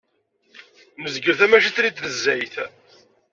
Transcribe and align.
Nezgel 1.01 1.35
tamacint-nni 1.39 1.89
n 1.91 1.95
tnezzayt. 1.97 2.55